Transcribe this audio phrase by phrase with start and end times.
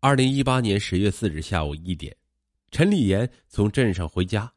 [0.00, 2.16] 二零一八年十月四日下午一点，
[2.70, 4.52] 陈丽妍从镇上回家，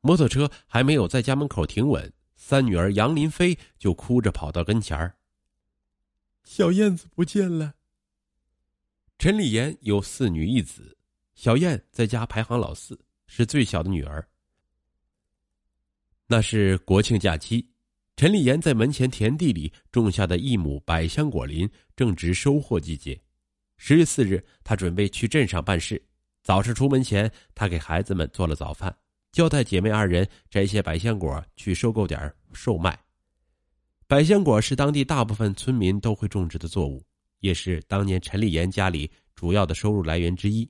[0.00, 5.16] 摩托车还没有在家门口停稳，三女儿杨林飞就哭着跑到跟前儿。
[6.44, 7.74] 小燕子不见了。
[9.18, 10.96] 陈丽妍有四女一子，
[11.34, 12.96] 小燕在家排行老四，
[13.26, 14.28] 是最小的女儿。
[16.28, 17.68] 那是国庆假期，
[18.14, 23.20] 陈丽妍在门前田地里种下的一亩百香果林正值收获季节。
[23.76, 26.02] 十月四日，他准备去镇上办事。
[26.42, 28.96] 早上出门前，他给孩子们做了早饭，
[29.32, 32.98] 交代姐妹二人摘些百香果去收购点售卖。
[34.06, 37.04] 百香果是当地大部分村民都会种植的作物，
[37.40, 40.68] 也是当年陈丽妍家里主要的收入来源之一。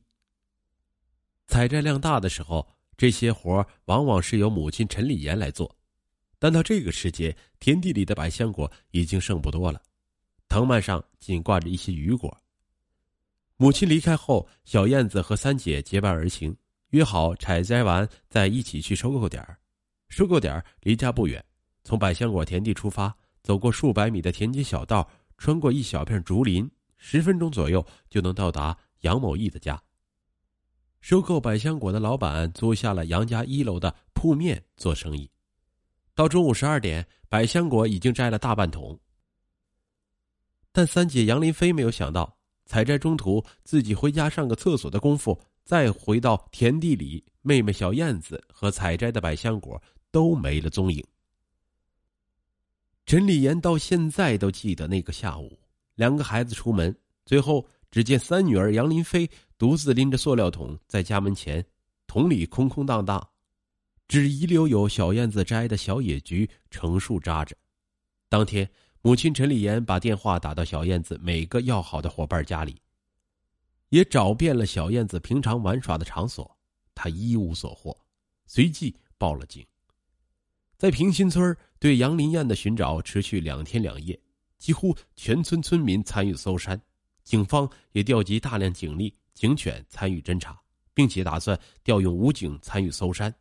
[1.47, 5.77] 采摘量大的时候，这些活往往是由母亲陈丽妍来做，
[6.39, 9.81] 但到这个时节，田地里的百香果已经剩不多了，
[10.49, 12.35] 藤蔓上仅挂着一些余果。
[13.59, 16.55] 母亲离开后，小燕子和三姐结伴而行，
[16.91, 19.43] 约好采摘完再一起去收购点
[20.09, 21.43] 收购点离家不远，
[21.83, 29.83] 从百香果田地出发，走过数百米的田间小道，穿过一小片竹林，十分钟左右就能到达杨某义的家。
[31.01, 35.31] 收购百香果的老板租下了杨家一楼的铺面做生意。
[36.15, 38.99] 到中午十二点，百香果已经摘了大半桶。
[40.73, 42.36] 但三姐杨林飞没有想到。
[42.67, 51.03] 采摘中途，自己回家上个厕所的功夫，再回到田地里，妹妹小燕子和采摘的百香果都没了踪影。
[53.07, 55.59] 陈丽妍到现在都记得那个下午，
[55.95, 56.95] 两个孩子出门，
[57.25, 61.65] 最后只见三女儿杨林飞独自拎着塑料桶在家门前，
[62.09, 63.29] 桶里空空荡荡，
[64.09, 67.57] 只遗留有小燕子摘的小野菊成树扎着。
[68.29, 68.69] 当天。
[69.07, 72.83] 母亲陈丽妍把电话打到小燕子每个要好的伙伴家里，
[73.91, 76.59] 也找遍了小燕子平常玩耍的场所，
[76.93, 77.97] 她一无所获，
[78.47, 79.65] 随即报了警。
[80.77, 84.19] 在平新村对杨林燕的寻找持续两天两夜，
[84.59, 86.77] 几乎全村村民参与搜山，
[87.23, 90.61] 警方也调集大量警力、警犬参与侦查，
[90.93, 93.33] 并且打算调用武警参与搜山。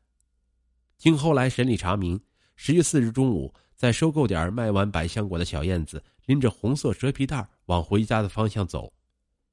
[0.99, 2.21] 经后来审理查明，
[2.55, 3.51] 十月四日中午。
[3.75, 8.91] 在收购点卖完百香果的小燕子拎着红色蛇皮袋往回家的方向走，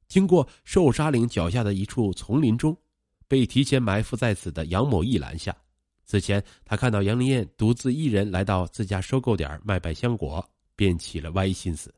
[0.07, 2.77] 经过寿沙岭脚下的一处丛林中，
[3.27, 5.55] 被提前埋伏在此的杨某义拦下。
[6.05, 10.47] 此前，他看到杨林燕独自一人来到自家收购点卖百香果，
[10.77, 11.93] 便起了歪心思。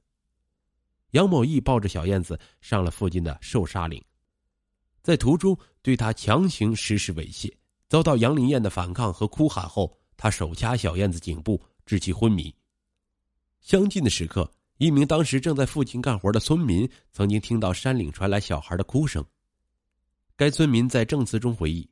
[1.11, 4.03] 杨某义抱着小燕子上了附近的寿沙岭，
[5.03, 7.53] 在途中对他强行实施猥亵，
[7.89, 11.61] 遭到杨林燕的反抗和哭喊后，他手掐小燕子颈部。
[11.85, 12.55] 致其昏迷。
[13.61, 19.25] 相近的时刻，一名当时正在附近干活的村民曾经听到山岭传来小孩的哭声。
[20.37, 21.89] 该村民在证词中回忆，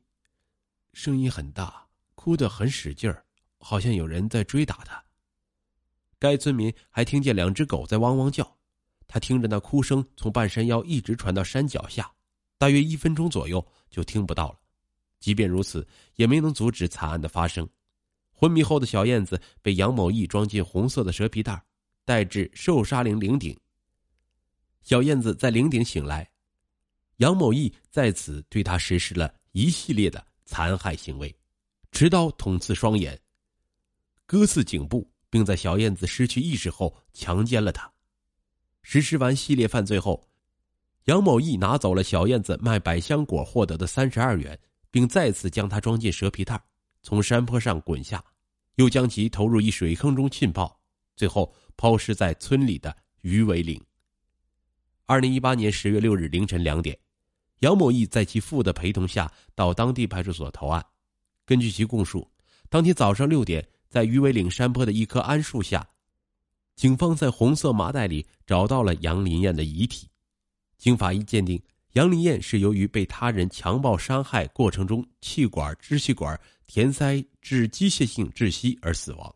[0.93, 3.25] 声音很大，哭得很使劲儿，
[3.57, 5.03] 好像有人在追打他。
[6.19, 8.57] 该村民还听见两只狗在汪汪叫，
[9.07, 12.11] 他听着那哭声从半山腰一直传到山脚下，
[12.57, 14.59] 大约一分钟左右就听不到了。
[15.19, 17.67] 即便如此，也没能阻止惨案的发生。
[18.33, 21.63] 昏迷后的小燕子被杨某义装进红色的蛇皮袋，
[22.03, 23.57] 带至寿沙岭岭顶。
[24.81, 26.29] 小燕子在岭顶醒来，
[27.17, 31.33] 杨某义在此对她实施了一系列的残害行为：
[31.91, 33.17] 持刀捅刺双眼、
[34.25, 37.89] 割刺颈部，并在小燕子失去意识后强奸了她。
[38.81, 40.27] 实施完系列犯罪后，
[41.05, 44.59] 杨某义拿走了小燕子卖百香果获得的三十二元，
[44.91, 46.61] 并再次将它装进蛇皮袋，
[47.03, 48.23] 从山坡上滚下。
[48.77, 50.81] 又将其投入一水坑中浸泡，
[51.15, 53.79] 最后抛尸在村里的鱼尾岭。
[55.05, 56.97] 二零一八年十月六日凌晨两点，
[57.59, 60.83] 杨某义在其父的陪同下到当地派出所投案。
[61.45, 62.27] 根据其供述，
[62.67, 65.87] 当天早上六点，在鱼尾岭山坡的一棵桉树下，
[66.75, 70.09] 警方在红色麻袋里找到了杨林燕的遗体。
[70.79, 71.61] 经法医鉴定，
[71.93, 76.39] 杨林燕是由于被他人强暴伤害过程中气管、支气管。
[76.65, 79.35] 填塞致机械性窒息而死亡。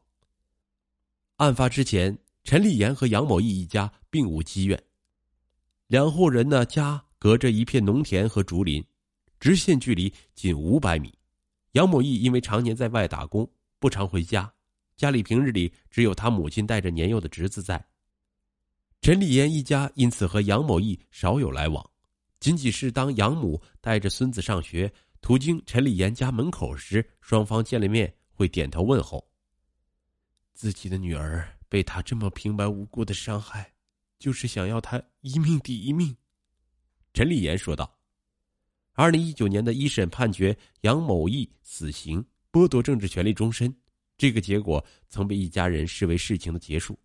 [1.35, 4.81] 案发之前，陈丽妍和杨某义一家并无积怨，
[5.85, 8.83] 两户人的家隔着一片农田和竹林，
[9.39, 11.13] 直线距离仅五百米。
[11.73, 14.51] 杨某义因为常年在外打工，不常回家，
[14.95, 17.85] 家里平日里只有他母亲带着年幼的侄子在。
[19.01, 21.87] 陈丽妍一家因此和杨某义少有来往，
[22.39, 24.91] 仅仅是当养母带着孙子上学。
[25.19, 29.27] 途经陈立言家门口时，双方见了面会点头问候。
[30.53, 33.73] 自己的女儿被他这么平白无故的伤害，
[34.19, 36.15] 就是想要他一命抵一命。
[37.13, 37.91] 陈立言说道。
[38.93, 43.75] 二零一九年的一审判决杨某义死刑，剥夺政治权利终身。
[44.17, 46.97] 这个结果曾被一家人视为事情的结束。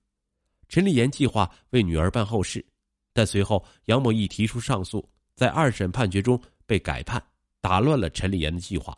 [0.69, 2.65] 陈立言计划为女儿办后事，
[3.13, 5.07] 但随后杨某义提出上诉，
[5.43, 7.21] 在二审判决中被改判，
[7.61, 8.97] 打乱了陈立岩的计划。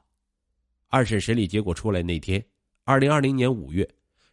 [0.88, 2.44] 二审审理结果出来那天，
[2.82, 3.88] 二零二零年五月，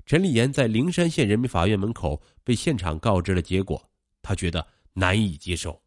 [0.05, 3.89] 陈立岩在灵山县人民法院门口被现场告知了结果，
[4.21, 5.81] 他觉得难以接受。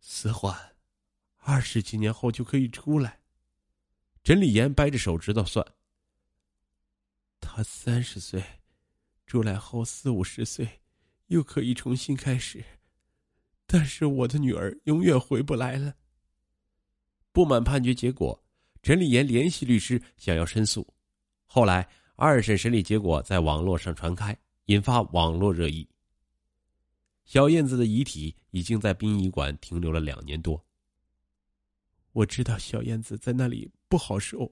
[0.00, 0.56] 死缓，
[1.36, 3.20] 二十几年后就可以出来。
[4.24, 5.62] 陈立岩掰着手指头算。
[7.42, 8.42] 他三十岁，
[9.26, 10.80] 出来后四五十岁，
[11.26, 12.64] 又可以重新开始。
[13.70, 15.94] 但是我的女儿永远回不来了。
[17.32, 18.42] 不满判决结果，
[18.82, 20.84] 陈立言联系律师想要申诉。
[21.44, 25.86] 后来二审审理结果在网络上传开，引发网络热议。
[27.26, 30.60] 小燕子的遗体已经在殡仪馆停留了两年多。
[32.12, 34.50] 我知道小燕子在那里不好受，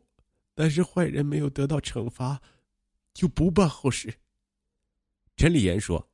[0.55, 2.41] 但是坏人没有得到惩罚。
[3.15, 4.15] 就不办后事。
[5.39, 6.07] 陈立言说：“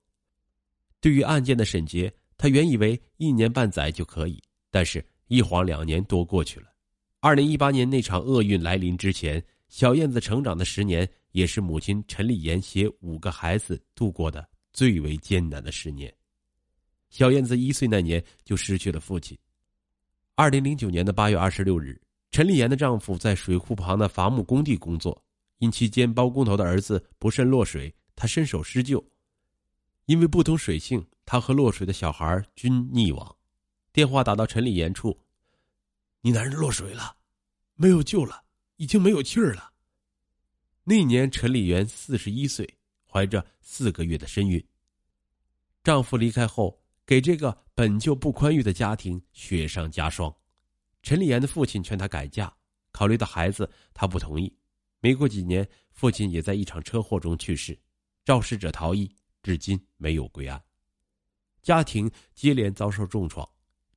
[1.02, 6.66] 对于案件的审结，他原以为一年半载就可以，但是一晃两年多过去了。
[7.20, 16.12] 二零一八年那场厄运来临之前，小燕子成长的十年，也是母亲陈立言携五个孩子度过的最为艰难的十年。
[17.10, 19.38] 小燕子一岁那年就失去了父亲。
[20.34, 21.96] 二零零九年的八月二十六日，
[22.32, 25.16] 陈立言的丈夫在水库旁的伐木工地工作。”
[25.62, 29.00] 因期间包工头的儿子不慎落水，他伸手施救。
[30.06, 33.36] 因为不懂水性，他和落水的小孩均溺亡。
[33.92, 35.20] 电话打到陈立言处
[36.22, 37.16] ：“你男人落水了，
[37.74, 38.44] 没有救了，
[38.76, 39.72] 已经没有气儿了。”
[40.84, 44.64] 那年陈立元四十一岁，怀着四个月的身孕。
[45.84, 50.34] 丈夫离开后，给这个本就不宽裕的家庭雪上加霜。
[51.02, 52.52] 陈立言的父亲劝她改嫁，
[52.90, 54.52] 考虑到孩子，她不同意。
[55.00, 57.78] 没过几年，父亲也在一场车祸中去世，
[58.24, 60.62] 肇事者逃逸，至今没有归案。
[61.62, 63.48] 家庭接连遭受重创，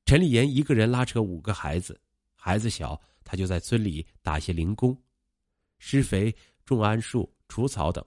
[0.04, 2.00] 陈立言一个人拉扯五个孩子，
[2.34, 4.96] 孩子小，他就在村里打些零工，
[5.78, 6.34] 施肥、
[6.64, 8.04] 种桉树、除草等。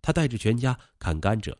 [0.00, 1.56] 他带着全家砍甘蔗，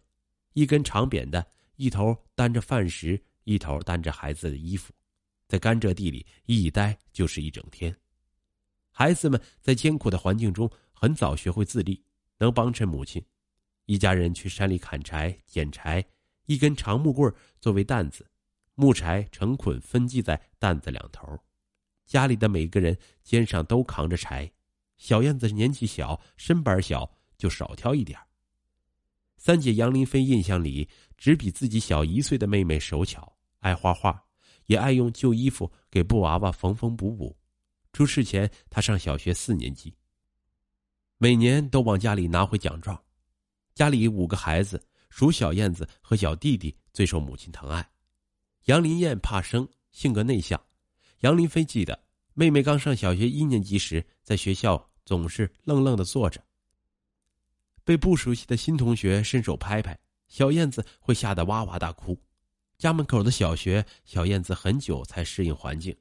[0.53, 1.45] 一根长扁担，
[1.77, 4.93] 一头担着饭食，一头担着孩子的衣服，
[5.49, 7.97] 在甘蔗地里一待就是一整天。
[8.91, 12.05] 孩子们在艰苦的环境中很早学会自立，
[12.39, 13.25] 能帮衬母亲。
[13.93, 16.03] 一家人去山里砍柴、捡柴，
[16.47, 17.31] 一根长木棍
[17.61, 18.27] 作为担子，
[18.75, 21.39] 木柴成捆分系在担子两头。
[22.07, 24.51] 家里的每个人肩上都扛着柴。
[24.97, 28.19] 小燕子年纪小，身板小，就少挑一点
[29.37, 34.25] 三姐杨林飞印象里，只比自己小一岁的妹妹手巧，爱画画，
[34.69, 37.37] 也爱用旧衣服给布娃娃缝缝补补。
[37.93, 39.95] 出事前，她上小学四年级。
[41.19, 42.99] 每年都往家里拿回奖状。
[43.75, 47.89] 家里五个孩子，属小燕子和小弟弟最受母亲疼爱。
[48.65, 50.61] 杨林燕怕生，性格内向。
[51.21, 51.99] 杨林飞记得，
[52.35, 56.43] 妹妹刚上小学一年级时，在学校总是愣愣的坐着。
[57.85, 59.99] 被不熟悉的新同学伸手拍拍，
[60.29, 62.17] 小燕子会吓得哇哇大哭。
[62.79, 65.97] 家门口的小学，小燕子很久才适应环境。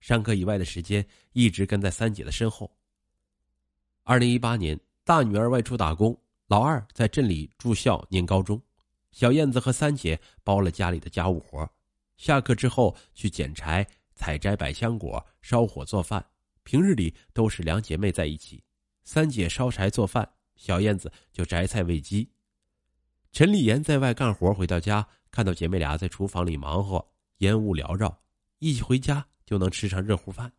[0.00, 2.70] 上课以外的时间一直跟在三姐的身后。
[4.02, 8.60] 二零一八年，大女儿外出打工，老二在镇里住校念高中，
[9.12, 11.68] 小燕子和三姐包了家里的家务活，
[12.16, 16.24] 下课之后去捡柴、采摘百香果、烧火做饭。
[16.62, 18.62] 平日里都是两姐妹在一起，
[19.04, 22.28] 三姐烧柴做饭，小燕子就摘菜喂鸡。
[23.32, 28.22] 陈丽妍在外干活，回到家看到姐妹俩在厨房里忙活，烟雾缭绕，
[28.58, 29.26] 一起回家。
[29.46, 30.50] 就能吃上热乎饭。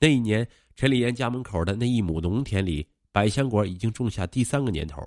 [0.00, 5.02] 那一年，陈丽妍家门口的那一亩农田里，百香果已经种下第三个年头。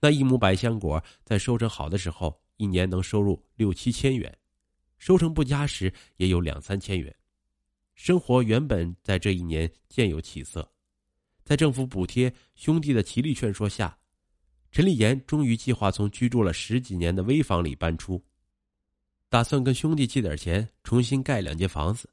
[0.00, 4.30] 那一亩百香果在收成好的时候，一年能收入六七千元；
[4.98, 7.14] 收成不佳时，也有两三千元。
[7.94, 10.70] 生活原本在这一年渐有起色，
[11.44, 13.98] 在政府补贴、兄弟的极力劝说下，
[14.70, 18.22] 陈立岩终于计划从居住了十几年的危房里搬出。
[19.28, 22.08] 打算跟兄弟借点钱，重新盖两间房子。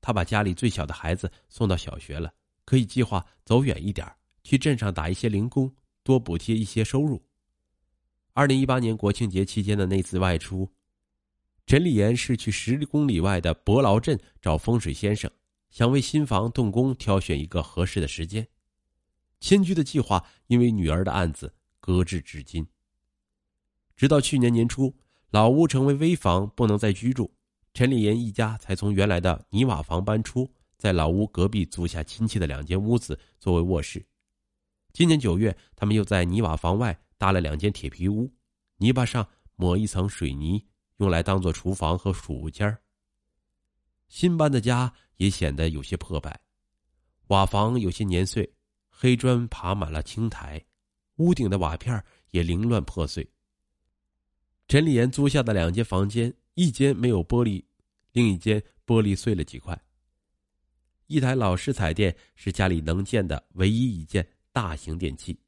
[0.00, 2.32] 他把家里最小的孩子送到小学了，
[2.64, 4.06] 可以计划走远一点，
[4.46, 5.74] 去镇上打一些零工，
[6.04, 7.20] 多补贴一些收入。
[8.32, 10.70] 二零一八年国庆节期间的那次外出，
[11.66, 15.28] 陈立言是去十公里外的伯劳镇找风水先生，
[15.70, 18.46] 想为新房动工挑选一个合适的时间。
[19.40, 22.64] 迁居的计划因为女儿的案子搁置至今，
[23.96, 24.94] 直到去年年初。
[25.30, 27.34] 老屋成为危房，不能再居住。
[27.74, 30.48] 陈立岩一家才从原来的泥瓦房搬出，
[30.78, 34.06] 在老屋隔壁租下亲戚的两间屋子作为卧室。
[34.96, 38.32] 今年九月，他们又在泥瓦房外搭了两间铁皮屋，
[38.78, 42.78] 泥巴上抹一层水泥，用来当做厨房和储物间
[44.08, 46.40] 新搬的家也显得有些破败，
[47.26, 48.50] 瓦房有些年岁，
[48.88, 50.64] 黑砖爬满了青苔，
[51.16, 53.30] 屋顶的瓦片也凌乱破碎。
[54.66, 57.62] 陈丽妍租下的两间房间，一间没有玻璃，
[58.12, 59.78] 另一间玻璃碎了几块。
[61.06, 64.26] 一台老式彩电是家里能见的唯一一件
[64.56, 65.38] 大型电器。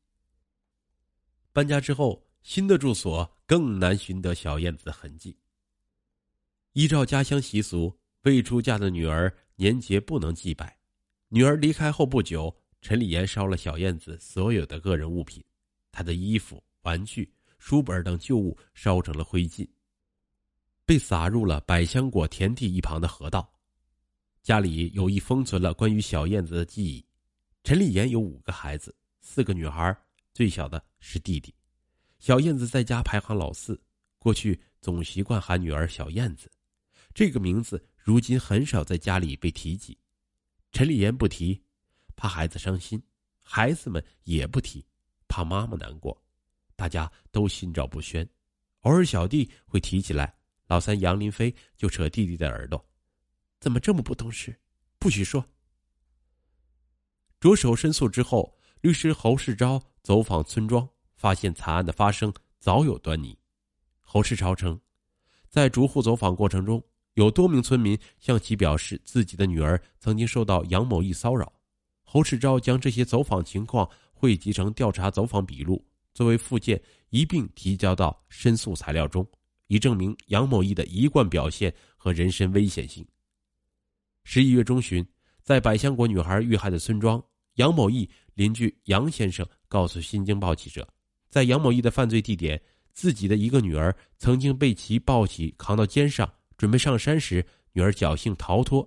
[1.50, 5.34] 搬家之后，新的住所更难寻得小燕子的痕迹。
[6.74, 10.78] 依照家乡习俗，未出嫁的女儿年节不能祭拜。
[11.28, 15.42] 女儿离开后不久，陈丽妍烧了小燕子所有的个人物品，
[15.90, 17.32] 她的衣服、玩具。
[17.56, 19.66] 书本等旧物烧成了灰烬，
[20.84, 23.50] 被撒入了百香果田地一旁的河道。
[24.42, 27.07] 家里有意封存了关于小燕子的记忆。
[27.68, 29.94] 陈丽妍有五个孩子，四个女孩，
[30.32, 31.54] 最小的是弟弟。
[32.18, 33.78] 小燕子在家排行老四，
[34.18, 36.50] 过去总习惯喊女儿小燕子，
[37.12, 39.98] 这个名字如今很少在家里被提及。
[40.72, 41.62] 陈丽妍不提，
[42.16, 42.98] 怕孩子伤心；
[43.42, 44.82] 孩子们也不提，
[45.28, 46.18] 怕妈妈难过。
[46.74, 48.26] 大家都心照不宣，
[48.80, 50.34] 偶尔小弟会提起来，
[50.68, 52.82] 老三杨林飞就扯弟弟的耳朵
[53.60, 54.58] ：“怎么这么不懂事？
[54.98, 55.46] 不许说。”
[57.40, 63.38] 着手申诉之后，律师侯世昭走访村庄，发现惨案的发生早有端倪。
[64.00, 64.78] 侯世超称，
[65.48, 66.82] 在逐户走访过程中，
[67.14, 71.52] 有多名村民向其表示自己的女儿曾经受到杨某义骚扰。
[72.02, 75.84] 侯世昭将这些走访情况汇集成调查走访笔录。
[76.14, 79.24] 作为附件一并提交到申诉材料中，
[79.68, 83.06] 以证明杨某义的一贯表现和人身危险性。
[84.24, 85.06] 十一月中旬，
[85.48, 87.18] 在百香果女孩遇害的村庄，
[87.54, 90.86] 杨某义邻居杨先生告诉《新京报》记者，
[91.30, 92.60] 在杨某义的犯罪地点，
[92.92, 98.86] 自己的一个女儿曾经被其抱起扛到肩上，准备上山时，女儿侥幸逃脱；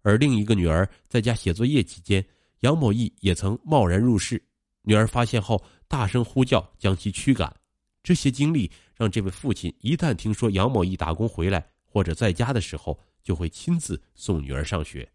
[0.00, 2.24] 而另一个女儿在家写作业期间，
[2.60, 4.42] 杨某义也曾贸然入室，
[4.80, 5.62] 女儿发现后。
[5.88, 7.54] 大声呼叫，将其驱赶。
[8.02, 15.06] 这些经历让这位父亲一旦听说杨某义打工回来或者在家的时候，就会亲自送女儿上学。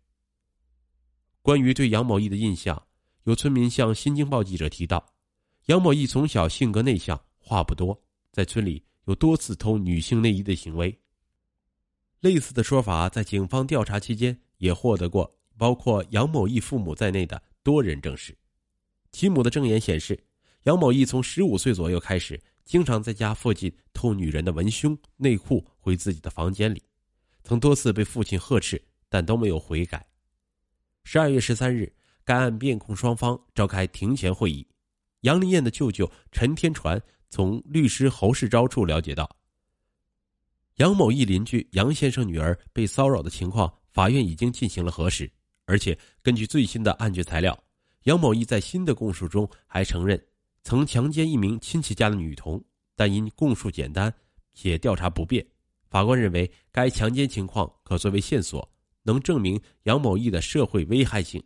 [1.43, 2.79] 关于对杨某义的印象，
[3.23, 5.03] 有村民向《新京报》记者提到，
[5.65, 7.99] 杨某义从小性格内向，话不多，
[8.31, 10.95] 在村里有多次偷女性内衣的行为。
[12.19, 18.37] 类似的说法在警方调查期间也获得过包括杨某义父母在内的多人证实，
[19.11, 20.23] 其母的证言显示。
[20.65, 26.83] 杨某义从十五岁左右开始，经常在家附近偷女人的文胸、内裤回自己的房间里，
[27.43, 28.79] 曾多次被父亲呵斥，
[29.09, 30.05] 但都没有悔改。
[31.03, 31.91] 十二月十三日，
[32.23, 34.65] 该案辩控双方召开庭前会议。
[35.21, 39.29] 杨丽艳的舅舅陈天传从律师侯世昭处了解到，
[40.77, 45.31] 杨某义邻居杨先生女儿被骚扰的情况，法院已经进行了核实，
[45.65, 47.57] 而且根据最新的案卷材料，
[48.03, 50.19] 杨某义在新的供述中还承认。
[50.63, 52.63] 曾强奸一名亲戚家的女童，
[52.95, 54.13] 但因供述简单
[54.53, 55.45] 且调查不便，
[55.89, 58.67] 法官认为该强奸情况可作为线索，
[59.03, 61.43] 能证明杨某义的社会危害性。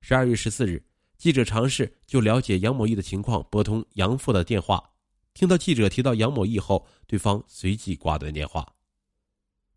[0.00, 0.84] 十二月十四日，
[1.16, 4.82] 记者尝试就了解杨某义的情况拨通杨父的电话，
[5.34, 8.66] 听到记者提到杨某义后，对方随即挂断电话。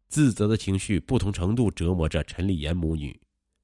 [0.08, 3.20] 自责的情绪不同程度折磨着陈丽妍母女。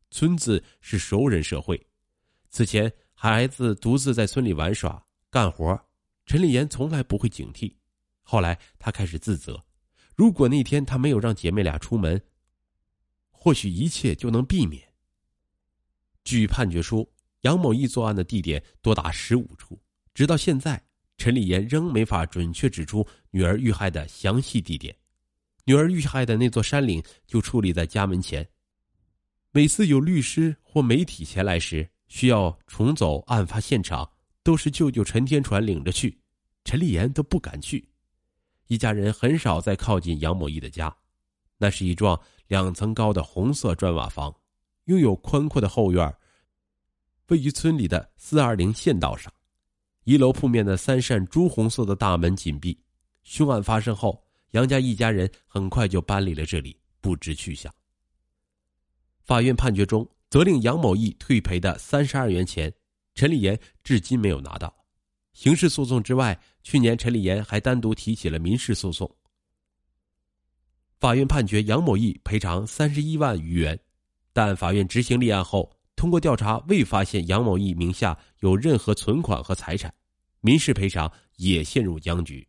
[0.10, 1.88] 村子是熟人社会，
[2.50, 2.92] 此前。
[3.14, 5.80] 孩子独自在村里玩耍干活，
[6.26, 7.72] 陈丽妍从来不会警惕。
[8.24, 9.64] 后来她开始自责，
[10.16, 12.20] 如果那天她没有让姐妹俩出门，
[13.44, 14.88] 或许一切就能避免。
[16.24, 19.82] 据判决书，杨某义作案的地点多达十五处，
[20.14, 20.80] 直到现在，
[21.18, 24.96] 陈丽妍仍没法准确指出女儿遇害的详细地点。
[25.64, 28.48] 女儿遇害的那座山岭就矗立在家门前，
[29.52, 31.90] 每次有律师或媒体前来时。
[32.08, 34.12] 需要重走案发现场，
[34.44, 36.20] 都是舅舅陈天传领着去，
[36.64, 37.88] 陈丽妍都不敢去。
[38.68, 40.94] 一家人很少再靠近杨某义的家，
[41.58, 42.22] 那是一幢
[42.52, 44.36] 两层高的红色砖瓦房，
[44.84, 46.14] 拥有宽阔的后院，
[47.28, 49.32] 位于村里的四二零县道上。
[50.04, 52.78] 一楼铺面的三扇朱红色的大门紧闭。
[53.24, 57.74] 凶案发生后，杨家一家人很快就搬离了这里，不知去向。
[59.22, 60.06] 法院判决中。
[60.30, 62.74] 责令杨某义退赔的三十二元钱，
[63.16, 64.74] 陈丽妍至今没有拿到。
[65.32, 69.10] 刑事诉讼之外，去年陈丽妍还单独提起了民事诉讼。
[71.02, 73.80] 法院判决杨某义赔偿三十一万余元，
[74.34, 79.92] 但法院执行立案后，通过调查未发现杨某义名下有任何存款和财产，
[80.42, 82.48] 民事赔偿也陷入僵局。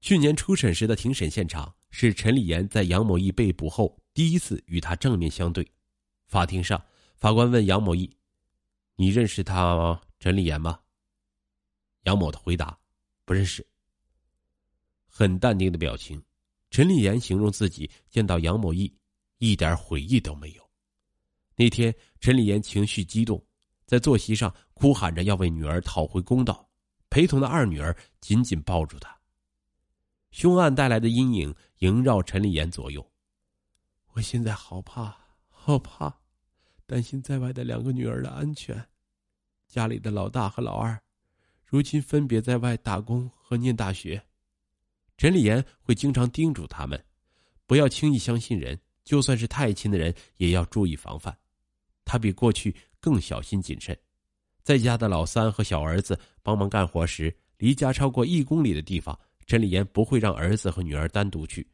[0.00, 5.70] 去年初审时的庭审现场是陈立言在杨某义被捕后第一次与他正面相对。
[6.26, 6.82] 法庭上，
[7.16, 8.10] 法官问杨某义
[8.96, 10.00] ：“你认识他？
[10.18, 10.80] 陈立言吗？”
[12.04, 12.78] 杨某的回答
[13.26, 13.66] ：“不认识。”
[15.06, 16.22] 很淡定的表情，
[16.74, 18.92] 陈立言形容自己见到杨某义
[19.38, 20.70] 一点悔意都没有。
[21.54, 23.40] 那天，陈立言情绪激动，
[23.86, 26.68] 在坐席上哭喊着要为女儿讨回公道，
[27.08, 29.16] 陪同的二女儿紧紧抱住他。
[30.32, 33.08] 凶案带来的阴影萦绕陈立言左右。
[34.14, 35.16] 我现在好怕，
[35.46, 36.12] 好怕，
[36.86, 38.84] 担心在外的两个女儿的安全。
[39.68, 41.00] 家里的老大和老二，
[41.64, 44.20] 如今分别在外打工和念大学。
[45.16, 47.02] 陈立言会经常叮嘱他们，
[47.66, 51.36] 不要轻易相信人，就算是太亲的人，也要注意防范。
[52.04, 53.96] 他比过去更小心谨慎，
[54.62, 59.18] 在家的老三和小儿子帮忙干活时，离家超过一公里的地方。
[59.46, 61.66] 陈立言不会让儿子和女儿单独去。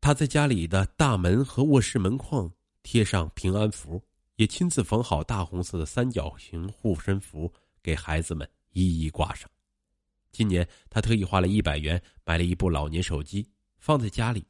[0.00, 2.50] 他在家里的大门和卧室门框
[2.82, 4.02] 贴上平安符，
[4.34, 9.48] 也亲自缝好大红色的三角形护身符，给孩子们一一挂上。
[10.32, 14.46] 今年他特意花了一百元买了一部老年手机，放在家里。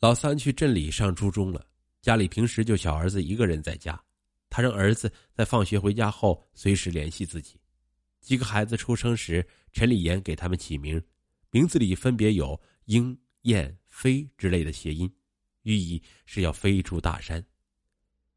[0.00, 1.66] 老三去镇里上初中了，
[2.00, 4.02] 家里平时就小儿子一个人在家，
[4.48, 7.60] 他让儿子在放学回家后随时联系自己。
[8.20, 11.02] 几个孩子出生时，陈立言给他们起名，
[11.50, 15.10] 名字里分别有“鹰”“燕”“飞”之类的谐音，
[15.62, 17.44] 寓意是要飞出大山。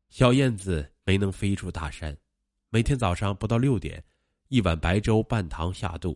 [0.10, 2.16] 小燕子没能飞出大山，
[2.70, 4.04] 每天早上不到六点，
[4.54, 6.16] 一碗白粥半糖下肚，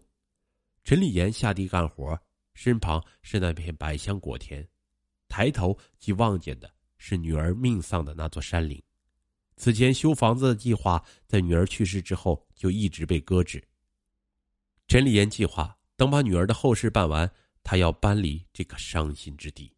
[0.84, 2.16] 陈立言下地干活，
[2.54, 4.64] 身旁是那片百香果田，
[5.28, 8.80] 抬头即望见的是女儿命丧的那座山岭。
[9.56, 13.68] 此前修房子的计划，在女儿去世之后就一直被搁置。
[14.88, 17.28] 陈立言计划等把女儿的后事办完，
[17.64, 19.74] 他要搬离这个伤心之地。